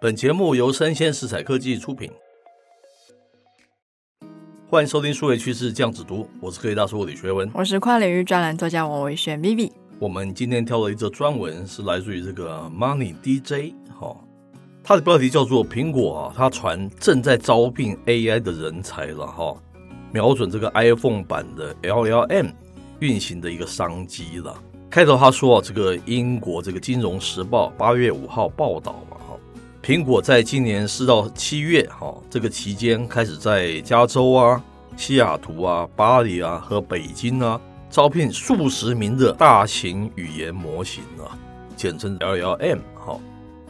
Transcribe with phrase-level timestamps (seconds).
[0.00, 2.10] 本节目由生鲜食材科技出品，
[4.68, 9.70] 欢迎收听数位趋势酱子读，我是科技大叔李学文，我是跨领域专栏作家王维轩 Vivi。
[9.98, 14.14] 我们今天挑了一则专文，是来自于这个 Money DJ 哈，
[14.82, 19.56] 它的标题叫做“苹果啊，它传正在招聘 AI 的人才了哈，
[20.12, 22.52] 瞄准这个 iPhone 版的 LLM
[23.00, 24.54] 运行的一个商机了”。
[24.90, 29.03] 开头他说啊，这个英国这个《金融时报》八月五号报道嘛。
[29.84, 34.64] 苹果在今年四到七月，哈，这个期间开始在加州啊、
[34.96, 41.36] 西雅图啊、巴黎啊和北京啊招聘数十名的大型语言模型啊，
[41.76, 43.20] 简称 LLM，哈，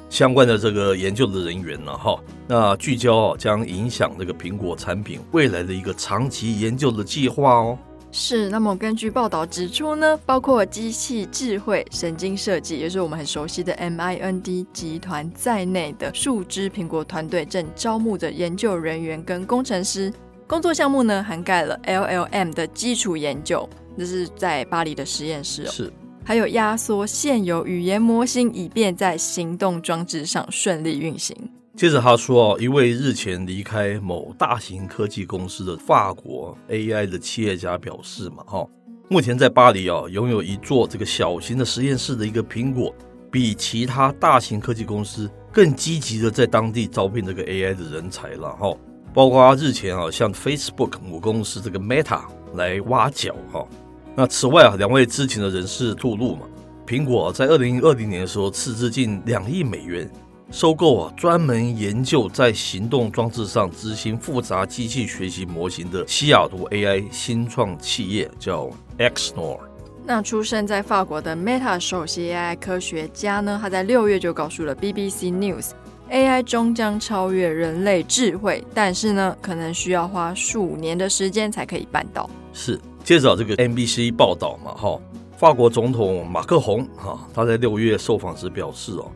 [0.09, 2.17] 相关的这个研究的人员呢，哈，
[2.47, 7.77] 那聚焦啊将影响这个苹果产品未来的一个长期研究的计划哦。
[8.17, 20.13] 是，那么根据报道指出呢，包括机器智慧、神经设计，也就是我们很熟悉的 MIND 集团在内的数支苹果团队正招募着研究人员跟工程师。
[20.47, 25.71] 工作项目呢，涵盖了 LLM 的基础研究，这是在巴黎的实验室哦。
[25.73, 25.93] 是，
[26.25, 31.37] 还有压缩现有语言模型，以便在行动装置上顺利运行。
[31.77, 38.65] 接着他说，一位日前离开某大型科技公司的法国 AI 的企业家表示嘛，哈，
[39.11, 42.95] 目前在巴黎啊，拥有一座这个小型的实验室的一个苹果，
[43.29, 48.73] 比其他大型科技公司更积极的在当地招聘这个 AI 的人才了，哈，
[49.13, 52.21] 包括日前啊，向 Facebook 母公司这个 Meta
[52.55, 53.67] 来挖角，哈。
[54.15, 56.43] 那此外啊，两位知情的人士透露嘛，
[56.87, 60.09] 苹果在二零二零年的时候斥资近两亿美元。
[60.51, 69.59] 收购啊，专门研究在行动装置上执行复杂机器学习模型的西雅图 AI 新创企业，叫 Exnor。
[70.07, 82.29] 那出生在法国的 Meta 首席 AI 科学家呢，他在六月就告诉了 BBC News，AI 终将超越人类智慧，但是呢，可能需要花数年的时间才可以办到。
[82.53, 85.01] 是，接着这个 NBC 报道嘛，哈，
[85.37, 89.11] 法国总统马克宏哈，他在六月受访时表示哦。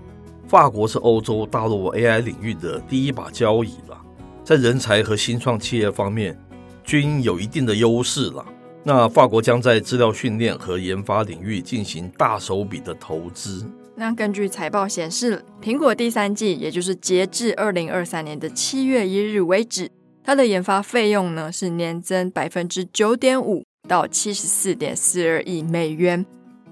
[0.48, 4.00] 法国是欧洲大陆 AI 领域的第一把交椅了，
[4.42, 6.34] 在人才和新创企业方面
[6.82, 8.42] 均有一定的优势了。
[8.82, 13.66] 那法国将在资料训练和研发领域进行大手笔的投资。
[13.94, 19.90] 那根据财报显示，苹果第三季，也就是截至二零二三年的七月一日为止，
[20.24, 26.24] 它的研发费用呢是年增百分之九点五到七十四点四二亿美元。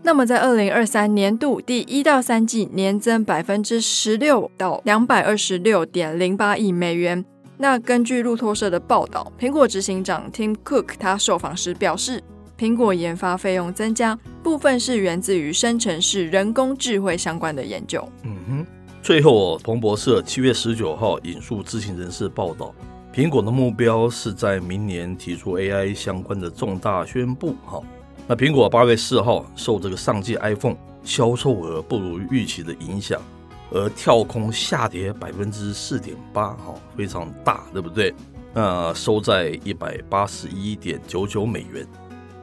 [0.06, 7.24] 那么，在二零二三年度第一到三季年增百分之十六到两百二十六点零八亿美元。
[7.56, 12.22] 那根据路透社的报道，苹果执行长 Tim Cook 他受访时表示，
[12.56, 18.08] 苹果研发费用增加部分是源自于生成式人工智慧相关的研究。
[18.22, 18.66] 嗯哼。
[19.02, 22.72] 最后，彭博社七月十九号引述知情人士报道，
[23.12, 27.56] 苹果的目标是在明年提出 AI 相关的重大宣布。
[27.64, 27.82] 哈。
[28.28, 33.22] 那苹果八月四号受这个上季 iPhone 销售额不如预期的影响，
[33.70, 38.12] 而跳空下跌百分之四点八，哈，非常大，对不对？
[38.52, 41.86] 那收在一百八十一点九九美元，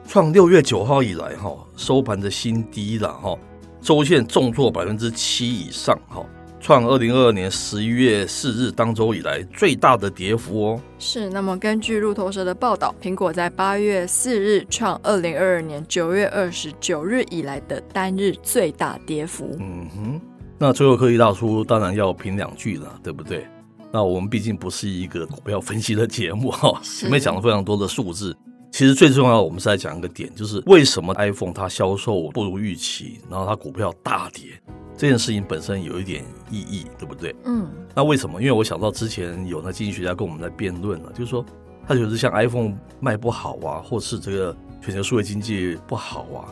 [0.08, 3.36] 创六月九号以来哈收盘的新低了，哈，
[3.82, 6.24] 周线重挫百分之七以上，哈。
[6.64, 10.80] 创二零二二年十一月四日当周以来最大的跌幅哦。
[10.98, 19.54] 是，那么根据路透社的报道，苹果在八月四日创二零二二年九月二十九日以来的单日最大跌幅。
[19.60, 20.20] 嗯哼，
[20.58, 23.46] 那最后科技大叔当然要评两句了，对不对？
[23.92, 28.34] 那我们毕竟不是一个股票分析的节目哈，前面讲了非常多的数字。
[28.72, 34.58] 其实最重要的，我们是在讲一个点，就是为什么 iPhone 它销售不如预期，然后它股票大跌。
[34.96, 37.34] 这件事情本身有一点意义，对不对？
[37.44, 38.40] 嗯，那为什么？
[38.40, 41.44] 因为我想到之前有那经济学家跟我们在辩论了，就是说
[41.86, 46.46] 他觉得像 iPhone 卖不好啊，或是这个全球数位经济不好啊，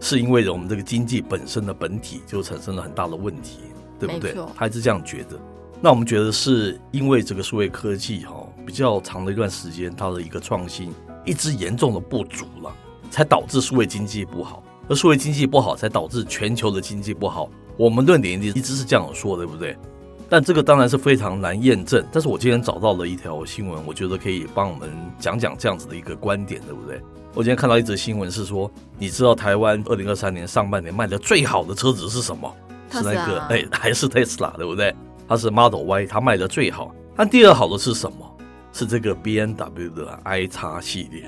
[0.00, 3.60] 是因为我们这个经济本身的本体就产生了很大的问题，
[3.98, 4.34] 对不对？
[4.34, 5.38] 他还是这样觉得。
[5.80, 8.34] 那我们觉得是因为这个数位科技哈
[8.66, 10.92] 比较长的一段时间，它的一个创新
[11.24, 12.74] 一直严重的不足了，
[13.10, 14.62] 才导致数位经济不好。
[14.88, 17.50] 而数位经济不好，才导致全球的经济不好。
[17.76, 19.76] 我们论点一直是这样说，对不对？
[20.28, 22.04] 但这个当然是非常难验证。
[22.10, 27.00] 但是我今天找到了一条新闻，我觉得可以帮我们讲讲这样子的一个观点，对不对？
[27.34, 32.52] 我今天看到一则新闻是说，你知道台湾二零二三年上半年卖的最好的车子是什么？
[32.90, 34.94] 是那个哎，还是 Tesla，对不对？
[35.26, 36.94] 它是 Model Y，它卖的最好。
[37.16, 38.18] 那第二好的是什么？
[38.72, 41.24] 是这个 BMW 的 i 叉系列。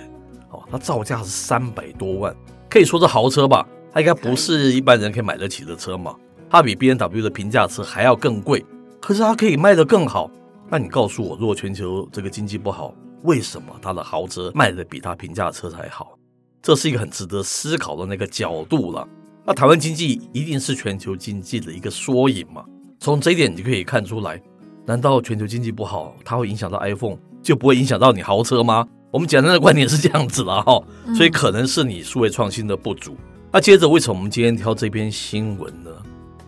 [0.50, 2.34] 哦，它造价是三百多万，
[2.70, 3.66] 可以说是豪车吧？
[3.92, 6.14] 它应该不是一般人可以买得起的车嘛？
[6.56, 8.64] 它比 BMW 的平价车还要更贵，
[8.98, 10.30] 可是它可以卖得更好。
[10.70, 12.94] 那你告诉我，如果全球这个经济不好，
[13.24, 16.16] 为什么它的豪车卖得比它平价车才好？
[16.62, 19.06] 这是一个很值得思考的那个角度了。
[19.44, 22.64] 那台湾经济一定是全球经济的一个缩影嘛？
[23.00, 24.40] 从这一点你就可以看出来。
[24.86, 28.88] 难道全球经济不好，它会影响到 iPhone，就不会影响到你豪车吗？
[29.10, 30.82] 我们简单的观点是这样子了哈。
[31.14, 33.14] 所以可能是你数位创新的不足。
[33.52, 35.90] 那接着，为什么我们今天挑这篇新闻呢？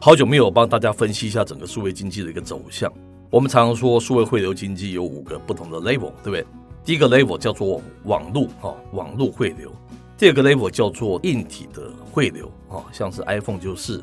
[0.00, 2.90] 好久没有帮大家分析一下整个数位经济的一个走向。
[3.30, 6.46] 我们常常说，数位汇流经济有五个不同的 level，对不对？
[6.84, 9.68] 第一个 level 叫做网络哈，网络汇流；
[10.16, 13.98] 第二个 level 叫做硬体的汇流啊，像是 iPhone 就是；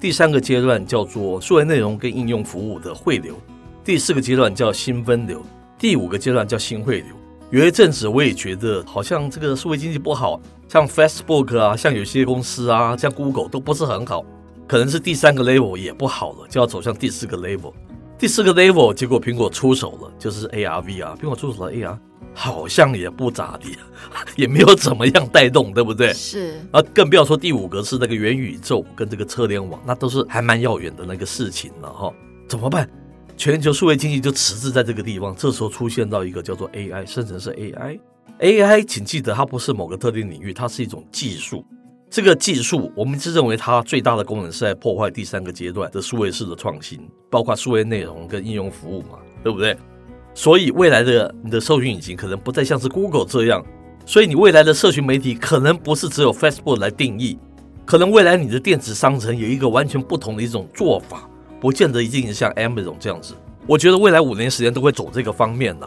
[0.00, 3.34] 第三个阶段叫做数位内容跟应用服务的汇流；
[3.84, 5.40] 第四个阶段叫新分流；
[5.80, 7.08] 第五个阶段叫新汇流。
[7.50, 14.24] 有一阵子我也觉得，好像这个数位经济不好，像 Facebook 啊，像有些公司啊，像 Google 都不是很好。
[14.70, 17.72] 可能是第三个 level 也不好了，就要走向第四个 level。
[18.16, 21.16] 第四个 level，结果苹果出手了，就是 AR VR。
[21.16, 21.98] 苹果出手了 AR，
[22.32, 23.76] 好像也不咋地，
[24.40, 26.12] 也没有怎么样带动，对不对？
[26.12, 26.60] 是。
[26.70, 32.14] 啊，更不要说第五个是那个元宇宙跟这个车联网，那都是还蛮遥远的那个事情了哈。
[32.48, 32.88] 怎么办？
[33.36, 35.34] 全球数位经济就迟滞在这个地方。
[35.34, 37.98] 这时候出现到一个叫做 AI，甚至是 AI。
[38.38, 41.64] AI，请记得它不是某个特定领域，它是一种技术。
[42.10, 49.76] 这个技术，我们是认为它最大的功能是在破坏第三个阶段的数位式的创新，包括数位内容跟应用服务嘛，对不对？
[50.34, 53.64] 所以未来的你的搜寻引擎可能不再像是 Google 这样，
[54.04, 57.38] 所以你未来的社群媒体可能不是只有 Facebook 来定义，
[57.86, 61.30] 可能未来你的电子商城有一个完全不同的一种做法，
[61.60, 63.34] 不见得一定像 Amazon 这样子。
[63.68, 65.86] 我觉得未来五年时间都会走这个方面呢。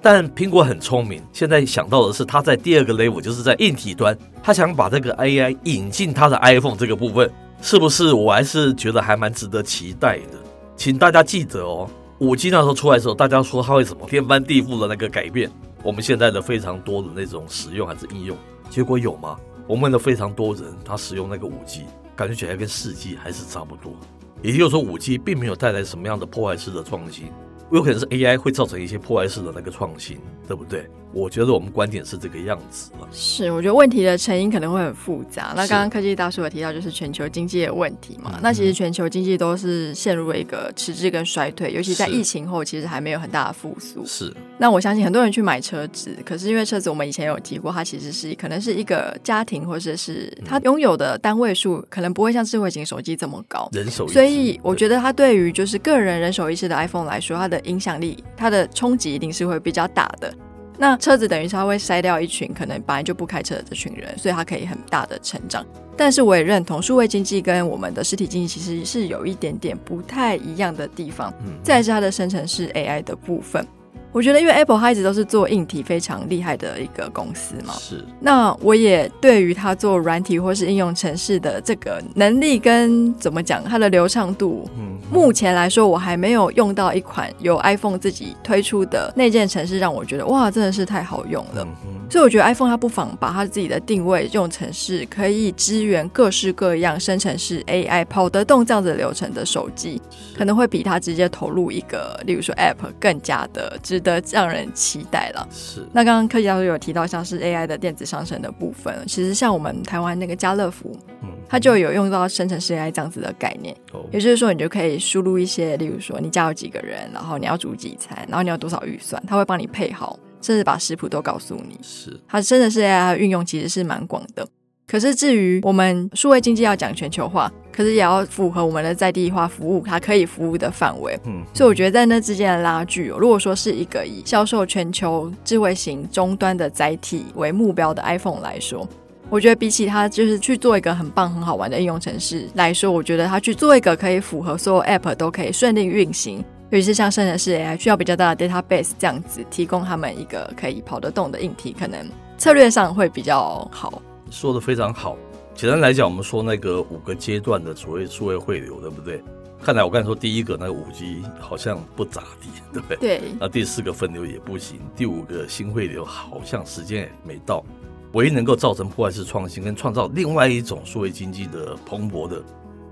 [0.00, 7.30] 但苹果很聪明，现在想到的是，它在第二个 level，就是在硬体端，它想把这个 AI 引进它的 iPhone 这个部分，
[7.60, 8.12] 是不是？
[8.12, 10.38] 我还是觉得还蛮值得期待的。
[10.76, 15.50] 请大家记得哦，五 G 那时候出来的时候，大家说它会什么天翻地覆的那个改变，
[15.82, 18.36] 我们现在的非常多的那种使用还是应用，
[18.70, 19.36] 结果有吗？
[19.66, 21.84] 我们的非常多人他使用那个五 G，
[22.14, 23.92] 感觉起来跟四 G 还是差不多，
[24.40, 27.26] 也就是说五 G 并没有带来什么样的破坏式的创新。
[27.70, 30.16] 有可能是 AI 会造成一些破坏式的那个创新，
[30.46, 30.88] 对不对？
[31.10, 33.08] 我觉得我们观点是这个样子了。
[33.10, 35.54] 是，我觉得问题的成因可能会很复杂。
[35.56, 38.38] 那刚刚科技大叔有提到，就是全球经济的问题嘛。
[38.42, 44.04] 那其实全球经济都是陷入了一个迟滞跟衰退，尤其在疫情后，其实还没有很大的复苏。
[44.04, 44.32] 是。
[44.58, 53.66] 那我相信很多人去买车子，可是因为车子我们以前有提过，它其实是可能是一个家庭或者是它拥有的单位数，可能不会像智慧型手机这么高。
[53.72, 54.06] 人手。
[54.08, 60.32] 所以我觉得它对于就是个人人手一式的 iPhone 来说，它的影响力、它的冲击一定是会比较大的。
[60.80, 65.66] 那车子等于是它会筛掉一群可能本来就不开车的这群人，所以它可以很大的成长。
[65.96, 71.34] 但是我也认同，数位经济跟我们的实体经济其实是有一点点不太一样的地方。
[71.64, 73.66] 再是它的生成式 AI 的部分。
[74.12, 78.04] 我觉得，因为 Apple 它一直都是做硬体非常厉害的一个公司嘛，是。
[78.20, 91.68] 那我也对于它做软体或是应用程式的这个能力跟怎么讲，它的流畅度，嗯，目前来说我还没有用到一款由 iPhone 自己推出的内建程式，让我觉得哇，真的是太好用了。
[92.10, 100.00] 所以我觉得 iPhone 它不妨把它自己的定位用程式，可以支援各式各样生成式 AI 跑得动这样子流程的手机，
[100.36, 105.46] 可能会比它直接投入一个，例如说 App 更加的值得让人期待了。
[105.50, 105.86] 是。
[105.92, 113.76] 那刚刚科技大叔有提到像是 AI 的电子商城的部分，其实像我们台湾那个家乐福，嗯，它就有用到生成式 AI 这样子的概念。
[113.92, 114.00] 哦。
[114.10, 120.18] 也就是说，你就可以输入一些，例如说你家有几个人，然后你要煮几餐，然后你要多少预算，它会帮你配好。
[120.40, 124.46] 甚至把食谱都告诉你，是它真的是 AI 运用其实是蛮广的。
[124.86, 131.14] 可是至于我们数位经济要讲全球化，可是也要符合我们的在地化服务，它可以服务的范围。
[131.26, 138.88] 嗯，所以我觉得在那之间的拉锯，如果说是一个以销售全球智慧型终端的载体为目标的 iPhone 来说，
[139.28, 146.42] 我觉得比起它就是去做一个很棒很好玩的应用程式来说，我觉得它去做一个可以符合所有 App 都可以顺利运行。
[146.70, 152.06] 尤其是像生成式 AI 需要比较大的 database 这样子，提供他们一个可以跑得动的硬体，可能
[152.36, 154.02] 策略上会比较好。
[154.30, 155.16] 说的非常好，
[155.54, 159.22] 简单来讲，我们说那个五个阶段的所谓数位汇流，对不对？
[159.64, 162.96] 看来我刚才说第一个那个五 G 好像不咋地，对不对？
[162.98, 163.22] 对。
[163.40, 167.64] 那第四个分流也不行，第五个新汇流好像时间也没到。
[168.12, 172.42] 唯一能够造成破坏式创新跟创造另外一种数位经济的蓬勃的，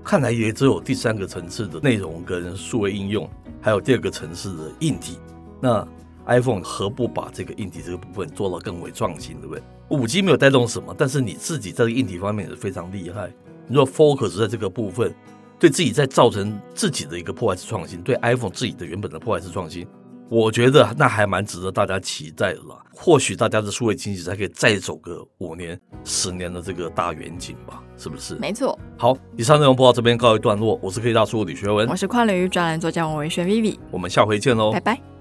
[0.07, 5.19] 看来也只有第三个层次的内容跟数位应用，还有第二个层次的硬体。
[5.59, 5.85] 那
[6.27, 9.61] iPhone 何不把这个硬体这个部分做到更为创新，对不对？
[9.89, 13.29] 五 G 没有带动什么，但是你自己在这个硬体方面也是非常厉害。
[13.67, 15.13] 你说 focus 在这个部分。
[15.59, 19.87] 对自己在造成自己的一个破坏式创新，对 iPhone 自己的原本的破坏式创新，
[20.29, 22.75] 我觉得那还蛮值得大家期待的啦。
[22.93, 28.35] 或许大家的数位经济才可以再走个五年、十年的这个大远景吧，是不是？
[28.35, 28.77] 没错。
[28.97, 30.79] 好，以上内容播到这边告一段落。
[30.81, 35.16] 我是科技大叔李学文，我是跨领域专栏作家王维轩 Vivi，我们下回见喽，拜拜。